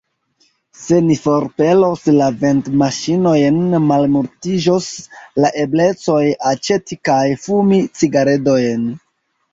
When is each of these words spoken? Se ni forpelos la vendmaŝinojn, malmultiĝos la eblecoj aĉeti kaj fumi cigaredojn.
Se 0.83 0.97
ni 1.09 1.17
forpelos 1.23 2.07
la 2.15 2.29
vendmaŝinojn, 2.43 3.59
malmultiĝos 3.91 4.89
la 5.45 5.53
eblecoj 5.67 6.19
aĉeti 6.53 6.99
kaj 7.11 7.23
fumi 7.45 7.83
cigaredojn. 8.01 8.91